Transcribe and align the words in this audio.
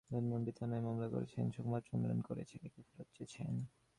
ধানমন্ডি 0.09 0.51
থানায় 0.51 0.83
মামলা 0.83 1.07
করেছেন, 1.09 1.45
সংবাদ 1.51 1.81
সম্মেলন 1.85 2.19
করে 2.21 2.41
ছেলেকে 2.45 2.79
ফেরত 2.81 3.09
চেয়েছেন। 3.15 3.53